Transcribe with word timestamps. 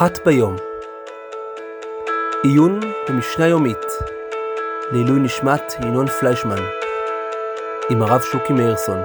אחת 0.00 0.26
ביום. 0.26 0.56
עיון 2.42 2.80
במשנה 3.08 3.46
יומית. 3.46 3.76
לעילוי 4.92 5.20
נשמת 5.20 5.62
ינון 5.82 6.06
פליישמן. 6.06 6.62
עם 7.90 8.02
הרב 8.02 8.20
שוקי 8.32 8.52
מאירסון. 8.52 8.98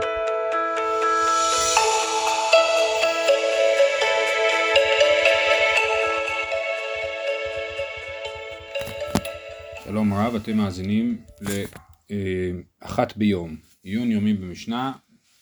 שלום 9.84 10.14
רב, 10.14 10.36
אתם 10.36 10.58
מאזינים 10.58 11.18
לאחת 12.82 13.18
ביום, 13.18 13.56
עיון 13.84 14.12
יומי 14.12 14.34
במשנה 14.34 14.92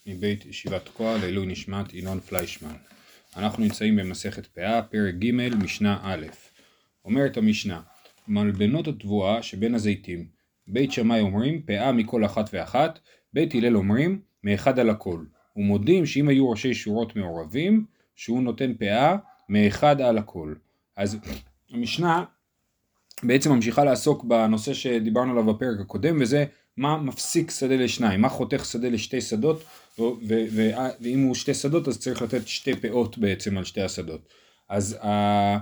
מבית 0.07 0.45
ישיבת 0.45 0.85
תקוע 0.85 1.17
לעילוי 1.17 1.45
נשמת 1.45 1.93
ינון 1.93 2.19
פליישמן. 2.19 2.75
אנחנו 3.37 3.63
נמצאים 3.63 3.95
במסכת 3.95 4.45
פאה, 4.45 4.81
פרק 4.81 5.15
ג', 5.15 5.31
משנה 5.63 5.99
א'. 6.03 6.25
אומרת 7.05 7.37
המשנה, 7.37 7.81
מלבנות 8.27 8.87
התבואה 8.87 9.43
שבין 9.43 9.75
הזיתים. 9.75 10.25
בית 10.67 10.91
שמאי 10.91 11.21
אומרים 11.21 11.61
פאה 11.61 11.91
מכל 11.91 12.25
אחת 12.25 12.49
ואחת, 12.53 12.99
בית 13.33 13.55
הלל 13.55 13.77
אומרים 13.77 14.19
מאחד 14.43 14.79
על 14.79 14.89
הכל. 14.89 15.23
ומודים 15.55 16.05
שאם 16.05 16.29
היו 16.29 16.49
ראשי 16.49 16.73
שורות 16.73 17.15
מעורבים, 17.15 17.85
שהוא 18.15 18.43
נותן 18.43 18.73
פאה 18.73 19.15
מאחד 19.49 20.01
על 20.01 20.17
הכל. 20.17 20.53
אז 20.95 21.17
המשנה 21.71 22.23
בעצם 23.23 23.51
ממשיכה 23.51 23.83
לעסוק 23.83 24.23
בנושא 24.23 24.73
שדיברנו 24.73 25.31
עליו 25.31 25.53
בפרק 25.53 25.79
הקודם, 25.79 26.17
וזה 26.21 26.45
מה 26.77 26.97
מפסיק 26.97 27.51
שדה 27.51 27.75
לשניים, 27.75 28.21
מה 28.21 28.29
חותך 28.29 28.65
שדה 28.65 28.89
לשתי 28.89 29.21
שדות, 29.21 29.63
ואם 31.01 31.19
הוא 31.19 31.35
שתי 31.35 31.53
שדות 31.53 31.87
אז 31.87 31.99
צריך 31.99 32.21
לתת 32.21 32.47
שתי 32.47 32.75
פאות 32.75 33.17
בעצם 33.17 33.57
על 33.57 33.63
שתי 33.63 33.81
השדות. 33.81 34.27
אז, 34.69 34.97
ה- 35.01 35.57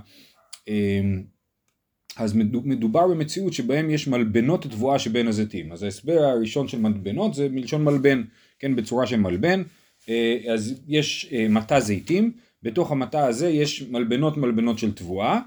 אמ, 0.67 1.23
אז 2.17 2.33
מדובר 2.63 3.07
במציאות 3.07 3.53
שבהם 3.53 3.89
יש 3.89 4.07
מלבנות 4.07 4.63
תבואה 4.67 4.99
שבין 4.99 5.27
הזיתים. 5.27 5.71
אז 5.71 5.83
ההסבר 5.83 6.19
הראשון 6.23 6.67
של 6.67 6.79
מלבנות 6.79 7.33
זה 7.33 7.49
מלשון 7.49 7.83
מלבן, 7.83 8.23
כן, 8.59 8.75
בצורה 8.75 9.07
של 9.07 9.17
מלבן. 9.19 9.63
אה, 10.09 10.37
אז 10.53 10.81
יש 10.87 11.29
אה, 11.33 11.47
מטע 11.49 11.79
זיתים, 11.79 12.31
בתוך 12.63 12.91
המטע 12.91 13.25
הזה 13.25 13.49
יש 13.49 13.81
מלבנות 13.81 14.37
מלבנות 14.37 14.79
של 14.79 14.93
תבואה, 14.93 15.39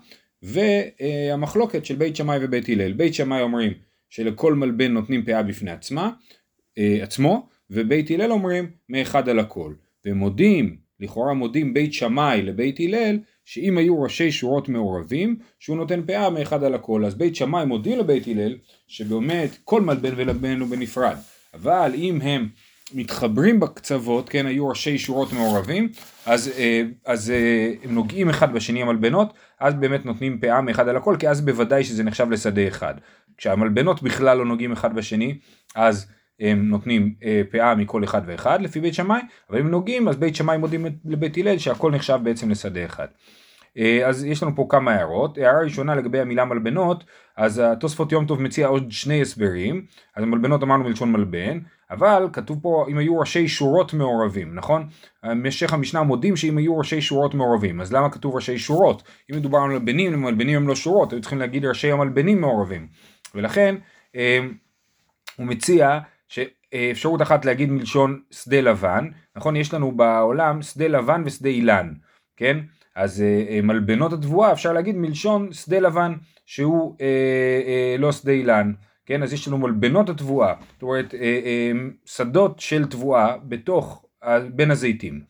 והמחלוקת 0.43 1.85
של 1.85 1.95
בית 1.97 2.17
שמאי 2.17 2.39
ובית 2.41 2.69
הלל. 2.69 2.93
בית 2.93 3.15
שמאי 3.15 3.41
אומרים 3.41 3.73
שלכל 4.11 4.55
מלבן 4.55 4.93
נותנים 4.93 5.25
פאה 5.25 5.43
בפני 5.43 5.71
עצמה, 5.71 6.11
אה, 6.79 6.99
עצמו, 7.03 7.49
ובית 7.71 8.11
הלל 8.11 8.33
אומרים 8.33 8.71
מאחד 8.89 9.29
על 9.29 9.39
הכל. 9.39 9.73
ומודים, 10.07 10.77
לכאורה 11.01 11.35
מודים 11.35 11.75
בית 11.75 11.95
שמאי 11.95 12.43
לבית 12.43 12.81
הלל, 12.81 13.19
שאם 13.45 13.79
היו 13.79 14.03
ראשי 14.03 14.33
שורות 14.33 14.69
מעורבים, 14.69 15.37
שהוא 15.59 15.77
נותן 15.77 16.03
פאה 16.07 16.31
מאחד 16.31 16.65
על 16.65 16.75
הכל. 16.75 17.05
אז 17.05 17.15
בית 17.15 17.37
שמאי 17.37 17.65
מודים 17.65 17.99
לבית 17.99 18.27
הלל, 18.27 18.57
שבאמת 18.87 19.59
כל 19.65 19.81
מלבן 19.81 20.13
ולבן 20.17 20.61
הוא 20.61 20.69
בנפרד. 20.69 21.17
אבל 21.55 21.93
אם 21.95 22.21
הם 22.23 22.49
מתחברים 22.95 23.61
בקצוות, 23.61 24.29
כן, 24.29 24.47
היו 24.47 24.69
ראשי 24.69 24.99
שורות 24.99 25.33
מעורבים, 25.33 25.89
אז, 26.27 26.53
אה, 26.59 26.83
אז 27.07 27.31
אה, 27.31 27.73
הם 27.83 27.95
נוגעים 27.95 28.31
אחד 28.31 28.53
בשני 28.53 28.83
המלבנות, 28.83 29.35
אז 29.61 29.75
באמת 29.75 30.07
נותנים 30.07 30.41
פאה 30.41 30.61
מאחד 30.61 30.89
על 30.89 30.97
הכל, 30.97 31.17
כי 31.19 31.29
אז 31.29 31.41
בוודאי 31.41 31.85
שזה 31.85 32.03
נחשב 32.03 32.31
לשדה 32.31 32.69
אחד. 32.69 32.95
כשהמלבנות 33.37 34.03
בכלל 34.03 34.39
לא 34.39 34.45
נוגעים 34.45 34.73
אחד 34.73 34.95
בשני, 34.95 35.39
אז 35.75 36.07
הם 36.41 36.69
נותנים 36.69 37.15
אה, 37.25 37.43
פאה 37.51 37.75
מכל 37.75 38.05
אחד 38.05 38.23
ואחד 38.27 38.63
לפי 38.63 38.81
בית 38.81 38.95
שמאי, 38.95 39.21
אבל 39.51 39.59
אם 39.59 39.69
נוגעים 39.69 40.09
אז 40.09 40.17
בית 40.17 40.37
שמאי 40.37 40.57
מודים 40.57 40.87
לבית 41.05 41.37
הלל 41.39 41.59
שהכל 41.59 41.93
נחשב 41.93 42.19
בעצם 42.23 42.51
לשדה 42.51 42.85
אחד. 42.85 43.07
אה, 43.79 44.09
אז 44.09 44.25
יש 44.25 44.43
לנו 44.43 44.57
פה 44.57 44.67
כמה 44.69 44.93
הערות, 44.93 45.39
הערה 45.39 45.61
ראשונה 45.63 45.95
לגבי 45.95 46.21
המילה 46.21 46.45
מלבנות, 46.45 47.05
אז 47.37 47.63
התוספות 47.65 48.13
יום 48.13 48.27
טוב 48.27 48.43
מציע 48.43 48.67
עוד 48.67 48.91
שני 48.91 49.23
הסברים, 49.23 49.85
אז 50.17 50.25
מלבנות 50.25 50.63
אמרנו 50.63 50.85
מלשון 50.85 51.13
מלבן, 51.13 51.59
אבל 51.91 52.29
כתוב 52.33 52.59
פה 52.63 52.87
אם 52.89 52.99
היו 52.99 53.19
ראשי 53.19 53.49
שורות 53.49 53.95
מעורבים, 53.95 54.55
נכון? 54.55 54.87
במשך 55.23 55.73
המשנה 55.73 56.03
מודים 56.03 56.37
שאם 56.37 56.59
היו 56.59 56.79
ראשי 56.79 57.01
שורות 57.01 57.35
מעורבים, 57.35 57.81
אז 57.81 57.93
למה 57.93 58.11
כתוב 58.11 58.35
ראשי 58.35 58.59
שורות? 58.59 59.03
אם 59.31 59.37
מדובר 59.37 59.59
על 59.59 59.71
מלבנים, 59.71 60.23
מלבנים 60.23 60.57
הם 60.57 60.69
לא 60.69 60.75
שורות, 60.75 61.13
היו 61.13 61.21
צריכים 61.21 61.39
להגיד 61.39 61.65
ראשי 61.65 61.93
המלבנים 61.93 62.41
מעורבים, 62.41 62.87
ולכן 63.35 63.75
אה, 64.17 64.39
הוא 65.37 65.47
מציע 65.47 65.99
שאפשרות 66.35 67.23
אחת 67.23 67.45
להגיד 67.45 67.71
מלשון 67.71 68.21
שדה 68.31 68.61
לבן, 68.61 69.09
נכון? 69.37 69.57
יש 69.57 69.75
לנו 69.75 69.93
בעולם 69.93 70.63
שדה 70.63 70.89
לבן 70.89 71.23
ושדה 71.25 71.49
אילן, 71.49 71.93
כן? 72.37 72.59
אז 72.97 73.23
אה, 73.23 73.61
מלבנות 73.63 74.13
התבואה 74.13 74.53
אפשר 74.53 74.73
להגיד 74.73 74.97
מלשון 74.97 75.53
שדה 75.53 75.79
לבן 75.79 76.15
שהוא 76.47 76.97
אה, 77.01 77.07
אה, 77.67 77.97
לא 77.99 78.13
שדה 78.13 78.33
אילן, 78.33 78.73
כן? 79.07 79.23
אז 79.23 79.33
יש 79.33 79.49
לנו 79.49 79.59
מלבנות 79.59 80.09
התבואה, 80.09 80.55
זאת 80.73 80.83
אומרת 80.83 81.15
אה, 81.15 81.21
אה, 81.21 81.73
שדות 82.05 82.61
של 82.61 82.87
תבואה 82.87 83.37
בתוך, 83.45 84.05
אה, 84.25 84.41
בין 84.41 84.71
הזיתים. 84.71 85.21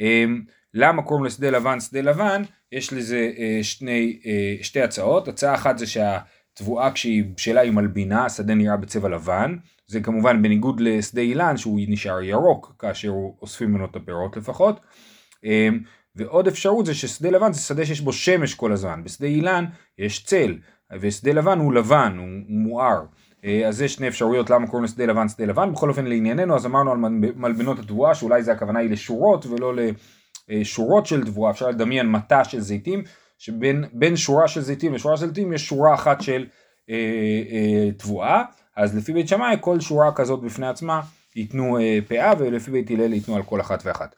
אה, 0.00 0.24
למה 0.74 1.02
קוראים 1.02 1.24
לשדה 1.24 1.50
לבן 1.50 1.80
שדה 1.80 2.00
לבן? 2.00 2.42
יש 2.72 2.92
לזה 2.92 3.30
אה, 3.38 3.58
שני, 3.62 4.20
אה, 4.26 4.56
שתי 4.62 4.80
הצעות, 4.80 5.28
הצעה 5.28 5.54
אחת 5.54 5.78
זה 5.78 5.86
שהתבואה 6.60 6.90
כשהיא 6.92 7.24
בשלה 7.36 7.60
היא 7.60 7.72
מלבינה, 7.72 8.24
השדה 8.24 8.54
נראה 8.54 8.76
בצבע 8.76 9.08
לבן, 9.08 9.56
זה 9.86 10.00
כמובן 10.00 10.42
בניגוד 10.42 10.80
לשדה 10.80 11.20
אילן 11.20 11.56
שהוא 11.56 11.80
נשאר 11.88 12.22
ירוק 12.22 12.74
כאשר 12.78 13.12
אוספים 13.42 13.70
ממנו 13.70 13.84
את 13.84 13.96
הפירות 13.96 14.36
לפחות. 14.36 14.80
ועוד 16.16 16.46
אפשרות 16.46 16.86
זה 16.86 16.94
ששדה 16.94 17.30
לבן 17.30 17.52
זה 17.52 17.60
שדה 17.60 17.86
שיש 17.86 18.00
בו 18.00 18.12
שמש 18.12 18.54
כל 18.54 18.72
הזמן, 18.72 19.04
בשדה 19.04 19.26
אילן 19.26 19.64
יש 19.98 20.24
צל, 20.24 20.58
ושדה 21.00 21.32
לבן 21.32 21.58
הוא 21.58 21.74
לבן, 21.74 22.16
הוא 22.18 22.28
מואר. 22.48 23.00
אז 23.68 23.76
זה 23.76 23.88
שני 23.88 24.08
אפשרויות 24.08 24.50
למה 24.50 24.66
קוראים 24.66 24.84
לשדה 24.84 25.06
לבן 25.06 25.28
שדה 25.28 25.44
לבן, 25.44 25.72
בכל 25.72 25.88
אופן 25.88 26.06
לענייננו 26.06 26.56
אז 26.56 26.66
אמרנו 26.66 26.90
על 26.92 26.98
מלבנות 27.36 27.78
התבואה 27.78 28.14
שאולי 28.14 28.42
זה 28.42 28.52
הכוונה 28.52 28.78
היא 28.78 28.90
לשורות 28.90 29.46
ולא 29.46 29.72
לשורות 30.48 31.06
של 31.06 31.24
תבואה, 31.24 31.50
אפשר 31.50 31.68
לדמיין 31.68 32.10
מטע 32.10 32.44
של 32.44 32.60
זיתים, 32.60 33.02
שבין 33.40 34.16
שורה 34.16 34.48
של 34.48 34.60
זיתים 34.60 34.94
לשורה 34.94 35.16
של 35.16 35.26
זיתים 35.26 35.52
יש 35.52 35.66
שורה 35.66 35.94
אחת 35.94 36.20
של 36.20 36.46
אה, 36.90 36.94
אה, 37.50 37.92
תבואה, 37.92 38.42
אז 38.76 38.96
לפי 38.96 39.12
בית 39.12 39.28
שמאי 39.28 39.56
כל 39.60 39.80
שורה 39.80 40.12
כזאת 40.14 40.40
בפני 40.40 40.66
עצמה 40.68 41.00
ייתנו 41.36 41.78
אה, 41.78 41.98
פאה 42.08 42.32
ולפי 42.38 42.70
בית 42.70 42.90
הלל 42.90 43.12
ייתנו 43.12 43.36
על 43.36 43.42
כל 43.42 43.60
אחת 43.60 43.82
ואחת. 43.86 44.14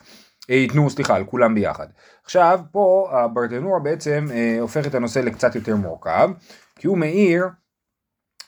אה, 0.51 0.55
ייתנו 0.55 0.91
סליחה 0.91 1.17
על 1.17 1.25
כולם 1.25 1.55
ביחד. 1.55 1.87
עכשיו 2.25 2.61
פה 2.73 3.09
הברטנורה 3.13 3.81
בעצם 3.81 4.27
אה, 4.31 4.57
הופך 4.61 4.87
את 4.87 4.95
הנושא 4.95 5.19
לקצת 5.19 5.55
יותר 5.55 5.77
מורכב 5.77 6.31
כי 6.77 6.87
הוא 6.87 6.99
מעיר 6.99 7.45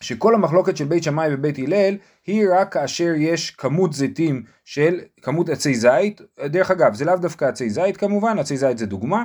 שכל 0.01 0.35
המחלוקת 0.35 0.77
של 0.77 0.85
בית 0.85 1.03
שמאי 1.03 1.35
ובית 1.35 1.59
הלל 1.59 1.97
היא 2.27 2.47
רק 2.53 2.73
כאשר 2.73 3.13
יש 3.17 3.51
כמות 3.51 3.93
זיתים 3.93 4.43
של 4.65 5.01
כמות 5.23 5.49
עצי 5.49 5.75
זית, 5.75 6.21
דרך 6.47 6.71
אגב 6.71 6.95
זה 6.95 7.05
לאו 7.05 7.17
דווקא 7.17 7.45
עצי 7.45 7.71
זית 7.71 7.97
כמובן, 7.97 8.39
עצי 8.39 8.57
זית 8.57 8.79
זה 8.79 8.87
דוגמה, 8.87 9.25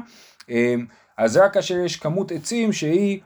אז 1.19 1.37
רק 1.37 1.53
כאשר 1.53 1.77
יש 1.77 1.95
כמות 1.95 2.31
עצים 2.31 2.73
שהיא 2.73 3.21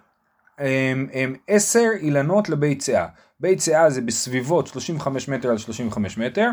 הם, 0.58 1.08
הם 1.14 1.36
עשר 1.48 1.88
אילנות 2.00 2.50
לבית 2.50 2.82
סאה. 2.82 3.08
בית 3.40 3.60
סאה 3.60 3.90
זה 3.90 4.02
בסביבות 4.02 4.68
35 4.68 5.28
מטר 5.28 5.50
על 5.50 5.58
35 5.58 6.18
מטר, 6.18 6.50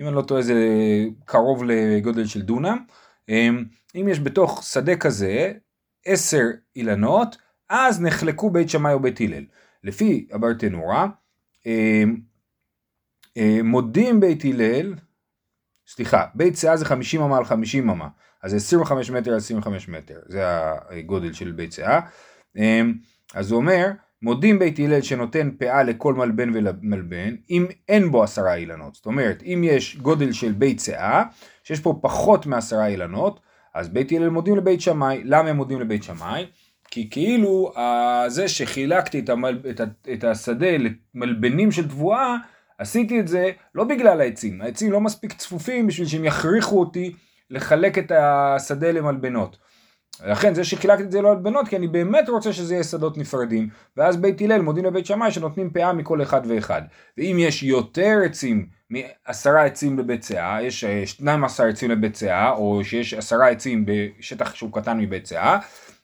אם 0.00 0.06
אני 0.06 0.14
לא 0.14 0.22
טועה 0.22 0.42
זה 0.42 0.54
קרוב 1.24 1.64
לגודל 1.64 2.26
של 2.26 2.42
דונם. 2.42 2.78
אם 3.94 4.08
יש 4.08 4.20
בתוך 4.20 4.62
שדה 4.64 4.96
כזה 4.96 5.52
עשר 6.04 6.42
אילנות, 6.76 7.36
אז 7.68 8.00
נחלקו 8.00 8.50
בית 8.50 8.70
שמאי 8.70 8.92
או 8.92 9.00
בית 9.00 9.20
הלל. 9.20 9.44
לפי 9.84 10.28
הברטנורה, 10.32 11.06
מודים 13.64 14.20
בית 14.20 14.44
הלל, 14.44 14.94
סליחה, 15.88 16.24
בית 16.34 16.54
סאה 16.54 16.76
זה 16.76 16.84
50 16.84 17.22
אמה 17.22 17.36
על 17.36 17.44
50 17.44 17.90
אמה, 17.90 18.08
אז 18.46 18.50
זה 18.50 18.56
25 18.56 19.10
מטר 19.10 19.30
על 19.30 19.36
25 19.36 19.88
מטר, 19.88 20.18
זה 20.28 20.42
הגודל 20.90 21.32
של 21.32 21.52
בית 21.52 21.72
סאה. 21.72 22.00
אז 23.34 23.50
הוא 23.50 23.60
אומר, 23.60 23.90
מודים 24.22 24.58
בית 24.58 24.78
הלל 24.78 25.00
שנותן 25.00 25.50
פאה 25.58 25.82
לכל 25.82 26.14
מלבן 26.14 26.50
ומלבן, 26.54 27.34
אם 27.50 27.66
אין 27.88 28.10
בו 28.10 28.22
עשרה 28.22 28.54
אילנות. 28.54 28.94
זאת 28.94 29.06
אומרת, 29.06 29.42
אם 29.42 29.62
יש 29.64 29.96
גודל 29.96 30.32
של 30.32 30.52
בית 30.52 30.80
שאה, 30.80 31.22
שיש 31.64 31.80
פה 31.80 31.98
פחות 32.02 32.46
מעשרה 32.46 32.86
אילנות, 32.86 33.40
אז 33.74 33.88
בית 33.88 34.12
הלל 34.12 34.28
מודים 34.28 34.56
לבית 34.56 34.80
שמאי. 34.80 35.20
למה 35.24 35.48
הם 35.48 35.56
מודים 35.56 35.80
לבית 35.80 36.02
שמאי? 36.02 36.46
כי 36.90 37.10
כאילו 37.10 37.72
זה 38.28 38.48
שחילקתי 38.48 39.18
את, 39.18 39.28
המל... 39.28 39.58
את, 39.70 39.80
ה... 39.80 39.84
את 40.12 40.24
השדה 40.24 40.76
למלבנים 41.14 41.72
של 41.72 41.88
תבואה, 41.88 42.36
עשיתי 42.78 43.20
את 43.20 43.28
זה 43.28 43.50
לא 43.74 43.84
בגלל 43.84 44.20
העצים. 44.20 44.62
העצים 44.62 44.92
לא 44.92 45.00
מספיק 45.00 45.32
צפופים 45.32 45.86
בשביל 45.86 46.06
שהם 46.06 46.24
יכריחו 46.24 46.80
אותי 46.80 47.12
לחלק 47.50 47.98
את 47.98 48.12
השדה 48.14 48.92
למלבנות. 48.92 49.56
לכן 50.24 50.54
זה 50.54 50.64
שחילקתי 50.64 51.02
את 51.02 51.10
זה 51.12 51.22
לא 51.22 51.34
לבנות 51.34 51.68
כי 51.68 51.76
אני 51.76 51.88
באמת 51.88 52.28
רוצה 52.28 52.52
שזה 52.52 52.74
יהיה 52.74 52.84
שדות 52.84 53.18
נפרדים 53.18 53.68
ואז 53.96 54.16
בית 54.16 54.40
הלל 54.40 54.62
מודים 54.62 54.84
לבית 54.84 55.06
שמאי 55.06 55.30
שנותנים 55.30 55.70
פאה 55.70 55.92
מכל 55.92 56.22
אחד 56.22 56.40
ואחד 56.48 56.82
ואם 57.18 57.36
יש 57.40 57.62
יותר 57.62 58.18
עצים 58.24 58.66
מעשרה 58.90 59.64
עצים 59.64 59.96
בבית 59.96 60.22
סאה 60.22 60.62
יש 60.62 60.84
12 60.84 61.68
עצים 61.68 61.90
לבית 61.90 62.16
סאה 62.16 62.50
או 62.50 62.84
שיש 62.84 63.14
עשרה 63.14 63.48
עצים 63.48 63.84
בשטח 63.86 64.54
שהוא 64.54 64.72
קטן 64.72 64.98
מבית 64.98 65.26
סאה 65.26 65.58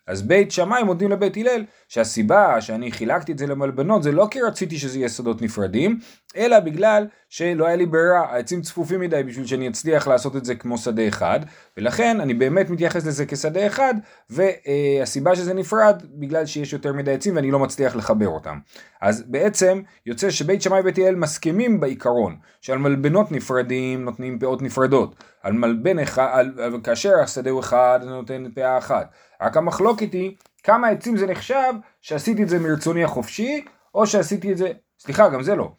אז 0.07 0.23
בית 0.23 0.53
שמאי 0.53 0.83
מודים 0.83 1.11
לבית 1.11 1.37
הלל 1.37 1.65
שהסיבה 1.89 2.61
שאני 2.61 2.93
חילקתי 2.93 3.33
את 3.33 3.39
זה 3.39 3.47
למלבנות 3.47 4.03
זה 4.03 4.13
לא 4.13 4.29
כי 4.31 4.41
רציתי 4.41 4.79
שזה 4.79 4.99
יהיה 4.99 5.09
שדות 5.09 5.43
נפרדים, 5.43 5.99
אלא 6.37 6.61
בגלל 6.61 7.07
שלא 7.29 7.67
היה 7.67 7.77
לי 7.77 7.87
ברירה, 7.87 8.21
העצים 8.21 8.63
צפופים 8.63 9.01
מדי 9.01 9.23
בשביל 9.23 9.47
שאני 9.47 9.69
אצליח 9.69 10.09
לעשות 10.09 10.37
את 10.37 10.45
זה 10.45 10.55
כמו 10.55 10.79
שדה 10.79 11.09
אחד, 11.09 11.41
ולכן 11.77 12.21
אני 12.21 12.35
באמת 12.35 12.71
מתייחס 12.71 13.07
לזה 13.07 13.27
כשדה 13.27 13.67
אחד, 13.67 13.95
והסיבה 14.31 15.37
שזה 15.37 15.55
נפרד 15.55 16.03
בגלל 16.15 16.47
שיש 16.47 16.73
יותר 16.73 16.93
מדי 16.93 17.13
עצים 17.13 17.37
ואני 17.37 17.51
לא 17.51 17.59
מצליח 17.59 17.97
לחבר 17.97 18.29
אותם. 18.29 18.59
אז 19.03 19.25
בעצם 19.27 19.83
יוצא 20.07 20.31
שבית 20.31 20.63
שמאי 20.63 20.81
ובית 20.81 20.99
הלל 20.99 21.15
מסכימים 21.15 21.81
בעיקרון 21.81 22.37
שעל 22.61 22.79
מלבנות 22.79 23.33
נפרדים 23.33 24.05
נותנים 24.05 24.39
פאות 24.39 24.63
נפרדות, 24.63 25.15
על 25.43 25.53
מלבן 25.53 25.99
אחד, 25.99 26.29
על, 26.33 26.81
כאשר 26.85 27.13
השדה 27.23 27.51
הוא 27.51 27.61
אחד 27.61 28.01
זה 28.03 28.11
נותן 28.11 28.45
פאה 28.55 28.79
אחת. 28.79 29.11
רק 29.43 29.57
המחלוקת 29.57 30.13
היא 30.13 30.37
כמה 30.63 30.89
עצים 30.89 31.17
זה 31.17 31.27
נחשב 31.27 31.73
שעשיתי 32.01 32.43
את 32.43 32.49
זה 32.49 32.59
מרצוני 32.59 33.05
החופשי, 33.05 33.65
או 33.95 34.07
שעשיתי 34.07 34.53
את 34.53 34.57
זה, 34.57 34.73
סליחה, 34.99 35.29
גם 35.29 35.43
זה 35.43 35.55
לא. 35.55 35.73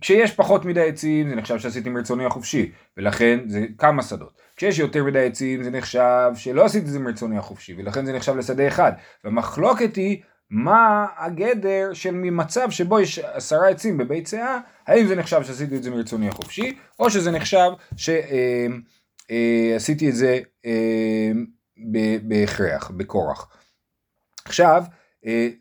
כשיש 0.00 0.32
פחות 0.32 0.64
מדי 0.64 0.88
עצים 0.88 1.28
זה 1.28 1.34
נחשב 1.34 1.58
שעשיתי 1.58 1.90
מרצוני 1.90 2.24
החופשי, 2.24 2.72
ולכן 2.96 3.38
זה 3.46 3.66
כמה 3.78 4.02
שדות. 4.02 4.40
כשיש 4.56 4.78
יותר 4.78 5.04
מדי 5.04 5.26
עצים 5.26 5.62
זה 5.62 5.70
נחשב 5.70 6.30
שלא 6.34 6.64
עשיתי 6.64 6.86
את 6.86 6.90
זה 6.90 6.98
מרצוני 6.98 7.38
החופשי, 7.38 7.74
ולכן 7.78 8.06
זה 8.06 8.12
נחשב 8.12 8.36
לשדה 8.36 8.68
אחד. 8.68 8.92
והמחלוקת 9.24 9.96
היא 9.96 10.22
מה 10.50 11.06
הגדר 11.16 11.90
של 11.92 12.14
ממצב 12.14 12.70
שבו 12.70 13.00
יש 13.00 13.18
עשרה 13.18 13.68
עצים 13.68 13.98
בבית 13.98 14.26
שאה, 14.26 14.58
האם 14.86 15.06
זה 15.06 15.16
נחשב 15.16 15.42
שעשיתי 15.42 15.76
את 15.76 15.82
זה 15.82 15.90
מרצוני 15.90 16.28
החופשי, 16.28 16.78
או 16.98 17.10
שזה 17.10 17.30
נחשב 17.30 17.70
שעשיתי 17.96 18.44
אה, 19.30 20.06
אה, 20.06 20.10
את 20.10 20.16
זה 20.16 20.38
אה, 20.66 21.30
בהכרח, 22.22 22.90
בכורח. 22.90 23.48
עכשיו, 24.44 24.84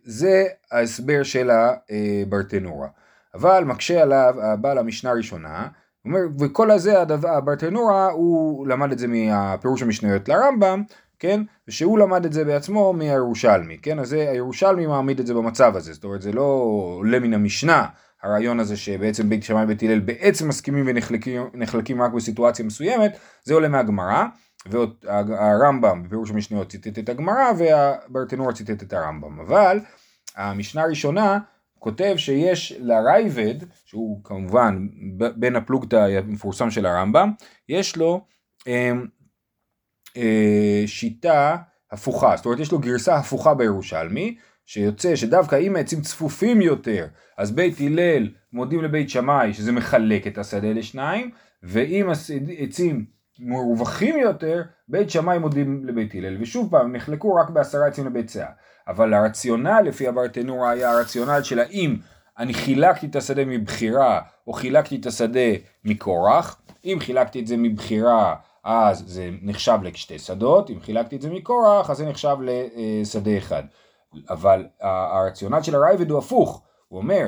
זה 0.03 0.45
ההסבר 0.71 1.23
של 1.23 1.49
הברטנורה. 1.49 2.87
אבל 3.33 3.63
מקשה 3.63 4.01
עליו 4.01 4.35
הבעל 4.41 4.77
המשנה 4.77 5.11
הראשונה, 5.11 5.67
אומר, 6.05 6.19
וכל 6.39 6.71
הזה, 6.71 7.01
הברטנורה, 7.23 8.11
הוא 8.11 8.67
למד 8.67 8.91
את 8.91 8.99
זה 8.99 9.07
מהפירוש 9.07 9.81
המשניות 9.81 10.29
לרמב"ם, 10.29 10.83
כן? 11.19 11.41
ושהוא 11.67 11.99
למד 11.99 12.25
את 12.25 12.33
זה 12.33 12.45
בעצמו 12.45 12.93
מהירושלמי, 12.93 13.77
כן? 13.77 13.99
אז 13.99 14.07
זה, 14.07 14.29
הירושלמי 14.31 14.87
מעמיד 14.87 15.19
את 15.19 15.27
זה 15.27 15.33
במצב 15.33 15.75
הזה, 15.75 15.93
זאת 15.93 16.03
אומרת 16.03 16.21
זה 16.21 16.31
לא 16.31 16.63
עולה 16.97 17.19
מן 17.19 17.33
המשנה, 17.33 17.85
הרעיון 18.23 18.59
הזה 18.59 18.77
שבעצם 18.77 19.29
בית 19.29 19.43
שמאי 19.43 19.63
ובית 19.63 19.83
הלל 19.83 19.99
בעצם 19.99 20.47
מסכימים 20.47 20.87
ונחלקים 21.53 22.01
רק 22.01 22.11
בסיטואציה 22.11 22.65
מסוימת, 22.65 23.17
זה 23.43 23.53
עולה 23.53 23.67
מהגמרא. 23.67 24.25
והרמב"ם 24.65 26.03
בפירוש 26.03 26.31
המשניות 26.31 26.69
ציטט 26.69 26.99
את 26.99 27.09
הגמרא 27.09 27.51
והברטנור 27.57 28.51
ציטט 28.51 28.83
את 28.83 28.93
הרמב"ם 28.93 29.39
אבל 29.39 29.79
המשנה 30.35 30.81
הראשונה 30.81 31.39
כותב 31.79 32.13
שיש 32.17 32.73
לרייבד 32.79 33.55
שהוא 33.85 34.23
כמובן 34.23 34.87
בן 35.35 35.55
הפלוגתא 35.55 35.95
המפורסם 35.95 36.71
של 36.71 36.85
הרמב"ם 36.85 37.31
יש 37.69 37.97
לו 37.97 38.21
אה, 38.67 38.91
שיטה 40.85 41.57
הפוכה 41.91 42.37
זאת 42.37 42.45
אומרת 42.45 42.59
יש 42.59 42.71
לו 42.71 42.79
גרסה 42.79 43.15
הפוכה 43.15 43.53
בירושלמי 43.53 44.37
שיוצא 44.65 45.15
שדווקא 45.15 45.55
אם 45.55 45.75
העצים 45.75 46.01
צפופים 46.01 46.61
יותר 46.61 47.07
אז 47.37 47.51
בית 47.51 47.75
הלל 47.79 48.29
מודים 48.53 48.83
לבית 48.83 49.09
שמאי 49.09 49.53
שזה 49.53 49.71
מחלק 49.71 50.27
את 50.27 50.37
השדה 50.37 50.73
לשניים 50.73 51.31
ואם 51.63 52.09
עצים 52.57 53.05
מרווחים 53.39 54.19
יותר, 54.19 54.61
בית 54.87 55.09
שמאי 55.09 55.37
מודים 55.37 55.85
לבית 55.85 56.15
הלל, 56.15 56.41
ושוב 56.41 56.71
פעם, 56.71 56.95
נחלקו 56.95 57.35
רק 57.35 57.49
בעשרה 57.49 57.87
עצים 57.87 58.05
לבית 58.05 58.29
סאה. 58.29 58.49
אבל 58.87 59.13
הרציונל 59.13 59.81
לפי 59.85 60.07
הברטנורה 60.07 60.69
היה 60.69 60.91
הרציונל 60.91 61.43
של 61.43 61.59
האם 61.59 61.95
אני 62.37 62.53
חילקתי 62.53 63.05
את 63.05 63.15
השדה 63.15 63.45
מבחירה, 63.45 64.21
או 64.47 64.53
חילקתי 64.53 64.95
את 64.95 65.05
השדה 65.05 65.49
מכורח. 65.85 66.61
אם 66.85 66.97
חילקתי 66.99 67.39
את 67.39 67.47
זה 67.47 67.57
מבחירה, 67.57 68.35
אז 68.65 69.03
זה 69.07 69.29
נחשב 69.41 69.77
לשתי 69.83 70.19
שדות, 70.19 70.69
אם 70.69 70.79
חילקתי 70.79 71.15
את 71.15 71.21
זה 71.21 71.29
מכורח, 71.29 71.89
אז 71.89 71.97
זה 71.97 72.05
נחשב 72.05 72.37
לשדה 72.41 73.37
אחד. 73.37 73.63
אבל 74.29 74.65
הרציונל 74.81 75.61
של 75.61 75.75
הרייבד 75.75 76.11
הוא 76.11 76.19
הפוך, 76.19 76.61
הוא 76.87 76.99
אומר, 76.99 77.27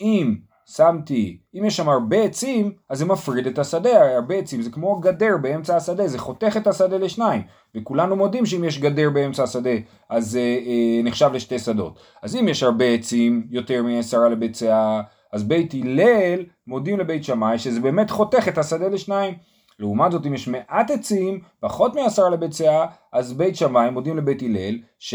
אם 0.00 0.34
שמתי, 0.66 1.38
אם 1.54 1.64
יש 1.64 1.76
שם 1.76 1.88
הרבה 1.88 2.22
עצים, 2.22 2.72
אז 2.88 2.98
זה 2.98 3.04
מפריד 3.04 3.46
את 3.46 3.58
השדה, 3.58 4.14
הרבה 4.14 4.34
עצים 4.34 4.62
זה 4.62 4.70
כמו 4.70 5.00
גדר 5.00 5.36
באמצע 5.42 5.76
השדה, 5.76 6.08
זה 6.08 6.18
חותך 6.18 6.56
את 6.56 6.66
השדה 6.66 6.98
לשניים, 6.98 7.42
וכולנו 7.74 8.16
מודים 8.16 8.46
שאם 8.46 8.64
יש 8.64 8.78
גדר 8.78 9.10
באמצע 9.10 9.42
השדה, 9.42 9.70
אז 10.08 10.30
זה 10.30 10.38
אה, 10.38 10.44
אה, 10.66 11.02
נחשב 11.04 11.30
לשתי 11.32 11.58
שדות. 11.58 11.98
אז 12.22 12.36
אם 12.36 12.48
יש 12.48 12.62
הרבה 12.62 12.84
עצים, 12.84 13.46
יותר 13.50 13.82
מעשרה 13.82 14.28
לבית 14.28 14.54
שאה, 14.54 15.00
אז 15.32 15.42
בית 15.42 15.74
הלל 15.74 16.44
מודים 16.66 16.98
לבית 16.98 17.24
שמאי 17.24 17.58
שזה 17.58 17.80
באמת 17.80 18.10
חותך 18.10 18.48
את 18.48 18.58
השדה 18.58 18.88
לשניים. 18.88 19.34
לעומת 19.78 20.12
זאת 20.12 20.26
אם 20.26 20.34
יש 20.34 20.48
מעט 20.48 20.90
עצים, 20.90 21.40
פחות 21.60 21.94
מעשרה 21.94 22.30
לבית 22.30 22.52
שאה, 22.52 22.86
אז 23.12 23.32
בית 23.32 23.56
שמאי 23.56 23.90
מודים 23.90 24.16
לבית 24.16 24.42
הלל, 24.42 24.78
ש... 24.98 25.14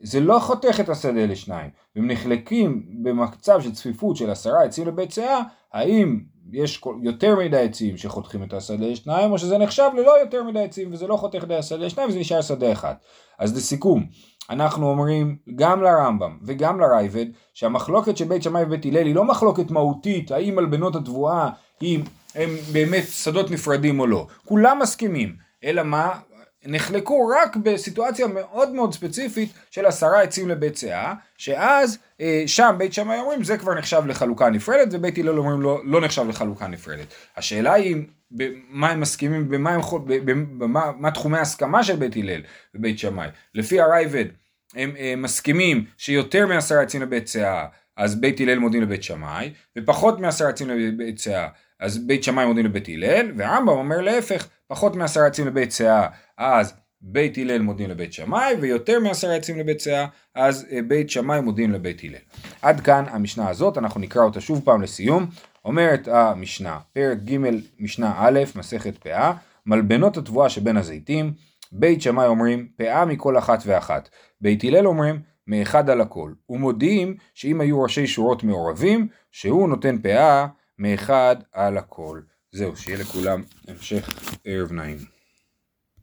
זה 0.00 0.20
לא 0.20 0.38
חותך 0.38 0.80
את 0.80 0.88
השדה 0.88 1.26
לשניים. 1.26 1.70
והם 1.96 2.10
נחלקים 2.10 2.82
במצב 3.02 3.60
של 3.60 3.72
צפיפות 3.72 4.16
של 4.16 4.30
עשרה 4.30 4.64
עצים 4.64 4.86
לבית 4.86 5.12
שאה, 5.12 5.40
האם 5.72 6.20
יש 6.52 6.82
יותר 7.02 7.36
מדי 7.36 7.60
עצים 7.60 7.96
שחותכים 7.96 8.42
את 8.42 8.52
השדה 8.52 8.86
לשניים, 8.86 9.32
או 9.32 9.38
שזה 9.38 9.58
נחשב 9.58 9.90
ללא 9.96 10.20
יותר 10.20 10.42
מדי 10.42 10.62
עצים 10.62 10.92
וזה 10.92 11.06
לא 11.06 11.16
חותך 11.16 11.44
את 11.44 11.50
השדה 11.50 11.86
לשניים 11.86 12.08
וזה 12.08 12.18
נשאר 12.18 12.42
שדה 12.42 12.72
אחד. 12.72 12.94
אז 13.38 13.56
לסיכום, 13.56 14.06
אנחנו 14.50 14.90
אומרים 14.90 15.36
גם 15.56 15.82
לרמב"ם 15.82 16.38
וגם 16.42 16.80
לרייבד, 16.80 17.26
שהמחלוקת 17.54 18.16
של 18.16 18.24
בית 18.24 18.42
שמאי 18.42 18.62
ובית 18.62 18.86
הלל 18.86 19.06
היא 19.06 19.14
לא 19.14 19.24
מחלוקת 19.24 19.70
מהותית, 19.70 20.30
האם 20.30 20.56
מלבנות 20.56 20.96
התבואה 20.96 21.50
הם 22.34 22.56
באמת 22.72 23.04
שדות 23.08 23.50
נפרדים 23.50 24.00
או 24.00 24.06
לא. 24.06 24.26
כולם 24.44 24.78
מסכימים. 24.78 25.36
אלא 25.64 25.82
מה? 25.82 26.18
נחלקו 26.66 27.28
רק 27.28 27.56
בסיטואציה 27.56 28.26
מאוד 28.26 28.72
מאוד 28.72 28.94
ספציפית 28.94 29.52
של 29.70 29.86
עשרה 29.86 30.22
עצים 30.22 30.48
לבית 30.48 30.76
סאה, 30.76 31.14
שאז 31.38 31.98
אה, 32.20 32.42
שם 32.46 32.74
בית 32.78 32.92
שמאי 32.92 33.18
אומרים 33.18 33.44
זה 33.44 33.58
כבר 33.58 33.74
נחשב 33.74 34.02
לחלוקה 34.06 34.50
נפרדת 34.50 34.88
ובית 34.92 35.18
הלל 35.18 35.38
אומרים 35.38 35.60
לא, 35.60 35.80
לא 35.84 36.00
נחשב 36.00 36.28
לחלוקה 36.28 36.66
נפרדת. 36.66 37.06
השאלה 37.36 37.72
היא 37.72 37.96
במה 38.30 38.90
הם 38.90 39.00
מסכימים, 39.00 39.48
במה, 39.48 39.74
הם, 40.28 40.58
במה, 40.58 40.90
מה 40.98 41.10
תחומי 41.10 41.38
ההסכמה 41.38 41.84
של 41.84 41.96
בית 41.96 42.16
הלל 42.16 42.40
ובית 42.74 42.98
שמאי. 42.98 43.28
לפי 43.54 43.80
הרייבד 43.80 44.24
הם 44.74 44.96
אה, 44.98 45.14
מסכימים 45.16 45.84
שיותר 45.98 46.46
מעשרה 46.46 46.82
עצים 46.82 47.02
לבית 47.02 47.26
סאה 47.26 47.66
אז 47.96 48.20
בית 48.20 48.40
הלל 48.40 48.58
מודים 48.58 48.82
לבית 48.82 49.02
שמאי 49.02 49.52
ופחות 49.78 50.20
מעשרה 50.20 50.48
עצים 50.48 50.70
לבית 50.70 51.18
סאה 51.18 51.48
אז 51.80 52.06
בית 52.06 52.24
שמאי 52.24 52.46
מודים 52.46 52.64
לבית 52.64 52.88
הלל 52.88 53.32
והרמב"ם 53.36 53.68
אומר 53.68 54.00
להפך 54.00 54.48
פחות 54.66 54.96
מעשרה 54.96 55.26
עצים 55.26 55.46
לבית 55.46 55.70
סאה 55.70 56.06
אז 56.38 56.74
בית 57.06 57.38
הלל 57.38 57.62
מודים 57.62 57.90
לבית 57.90 58.12
שמאי, 58.12 58.54
ויותר 58.60 59.00
מעשרה 59.00 59.34
עצים 59.34 59.58
לבית 59.58 59.80
סאה, 59.80 60.06
אז 60.34 60.66
אה, 60.72 60.82
בית 60.82 61.10
שמאי 61.10 61.40
מודים 61.40 61.72
לבית 61.72 62.00
הלל. 62.04 62.14
עד 62.62 62.80
כאן 62.80 63.04
המשנה 63.08 63.48
הזאת, 63.48 63.78
אנחנו 63.78 64.00
נקרא 64.00 64.22
אותה 64.22 64.40
שוב 64.40 64.60
פעם 64.64 64.82
לסיום. 64.82 65.26
אומרת 65.64 66.08
המשנה, 66.08 66.78
פרק 66.92 67.18
ג' 67.18 67.38
משנה 67.78 68.14
א', 68.16 68.40
מסכת 68.56 68.98
פאה, 68.98 69.32
מלבנות 69.66 70.16
התבואה 70.16 70.48
שבין 70.48 70.76
הזיתים, 70.76 71.32
בית 71.72 72.02
שמאי 72.02 72.26
אומרים 72.26 72.68
פאה 72.76 73.04
מכל 73.04 73.38
אחת 73.38 73.62
ואחת, 73.66 74.08
בית 74.40 74.64
הלל 74.64 74.86
אומרים 74.86 75.20
מאחד 75.46 75.90
על 75.90 76.00
הכל, 76.00 76.32
ומודיעים 76.48 77.16
שאם 77.34 77.60
היו 77.60 77.82
ראשי 77.82 78.06
שורות 78.06 78.44
מעורבים, 78.44 79.08
שהוא 79.32 79.68
נותן 79.68 79.98
פאה 79.98 80.46
מאחד 80.78 81.36
על 81.52 81.78
הכל. 81.78 82.20
זהו, 82.52 82.76
שיהיה 82.76 82.98
לכולם 82.98 83.42
המשך 83.68 84.08
ערב 84.44 84.72
נעים. 84.72 85.13